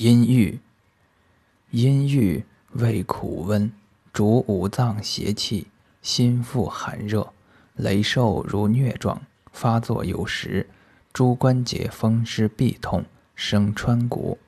[0.00, 0.60] 阴郁，
[1.72, 3.72] 阴郁味苦温，
[4.12, 5.66] 主五脏邪气，
[6.02, 7.32] 心腹寒热，
[7.74, 10.68] 雷瘦如疟状，发作有时，
[11.12, 14.38] 诸关节风湿痹痛，生穿骨。